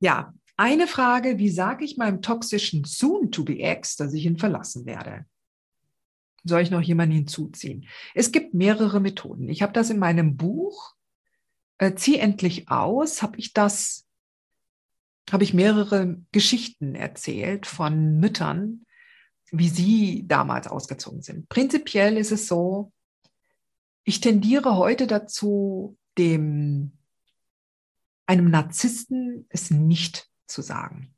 [0.00, 5.26] Ja, eine Frage, wie sage ich meinem toxischen Soon-to-be-Ex, dass ich ihn verlassen werde?
[6.44, 7.86] Soll ich noch jemanden hinzuziehen?
[8.14, 9.48] Es gibt mehrere Methoden.
[9.48, 10.94] Ich habe das in meinem Buch
[11.78, 14.06] äh, Zieh endlich aus, habe ich das,
[15.30, 18.86] habe ich mehrere Geschichten erzählt von Müttern,
[19.50, 21.48] wie sie damals ausgezogen sind.
[21.48, 22.92] Prinzipiell ist es so,
[24.04, 26.92] ich tendiere heute dazu, dem
[28.30, 31.16] einem Narzissten es nicht zu sagen.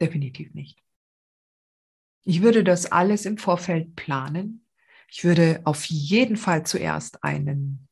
[0.00, 0.80] Definitiv nicht.
[2.22, 4.64] Ich würde das alles im Vorfeld planen.
[5.08, 7.88] Ich würde auf jeden Fall zuerst einen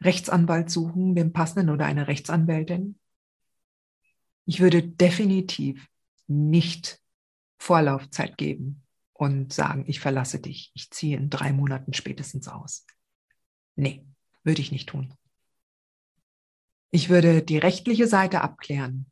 [0.00, 2.98] Rechtsanwalt suchen, den passenden oder eine Rechtsanwältin.
[4.46, 5.86] Ich würde definitiv
[6.26, 6.98] nicht
[7.58, 12.86] Vorlaufzeit geben und sagen, ich verlasse dich, ich ziehe in drei Monaten spätestens aus.
[13.74, 14.06] Nee,
[14.44, 15.12] würde ich nicht tun.
[16.96, 19.04] Ich würde die rechtliche Seite abklären.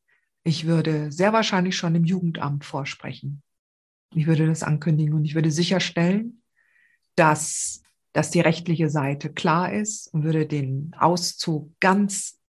[0.42, 3.42] Ich würde sehr wahrscheinlich schon im Jugendamt vorsprechen.
[4.14, 6.42] Ich würde das ankündigen und ich würde sicherstellen,
[7.14, 7.82] dass,
[8.14, 12.40] dass die rechtliche Seite klar ist und würde den Auszug ganz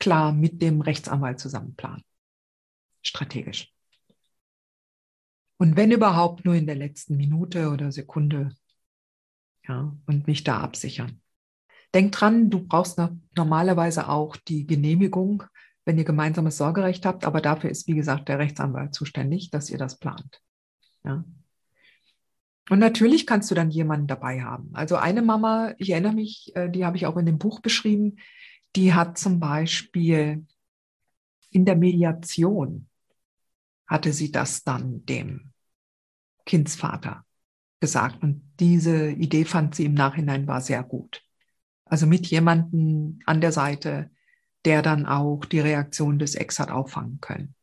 [0.00, 2.02] klar mit dem Rechtsanwalt zusammen planen.
[3.02, 3.72] Strategisch.
[5.58, 8.52] Und wenn überhaupt nur in der letzten Minute oder Sekunde,
[9.68, 11.20] ja, und mich da absichern.
[11.96, 13.00] Denk dran, du brauchst
[13.34, 15.42] normalerweise auch die Genehmigung
[15.86, 19.78] wenn ihr gemeinsames Sorgerecht habt, aber dafür ist, wie gesagt, der Rechtsanwalt zuständig, dass ihr
[19.78, 20.42] das plant.
[21.04, 21.24] Ja.
[22.68, 24.70] Und natürlich kannst du dann jemanden dabei haben.
[24.74, 28.16] Also eine Mama, ich erinnere mich, äh, die habe ich auch in dem Buch beschrieben,
[28.74, 30.44] die hat zum Beispiel
[31.50, 32.88] in der Mediation,
[33.86, 35.52] hatte sie das dann dem
[36.44, 37.24] Kindsvater
[37.78, 38.24] gesagt.
[38.24, 41.22] Und diese Idee fand sie im Nachhinein war sehr gut.
[41.86, 44.10] Also mit jemandem an der Seite,
[44.64, 47.54] der dann auch die Reaktion des Ex hat auffangen können.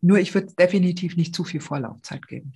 [0.00, 2.54] Nur ich würde definitiv nicht zu viel Vorlaufzeit geben.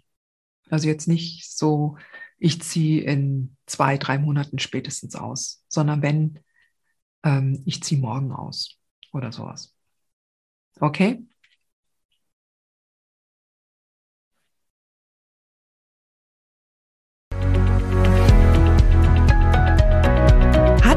[0.69, 1.97] Also jetzt nicht so,
[2.38, 6.41] ich ziehe in zwei, drei Monaten spätestens aus, sondern wenn,
[7.22, 8.78] ähm, ich ziehe morgen aus
[9.12, 9.75] oder sowas.
[10.81, 11.25] Okay?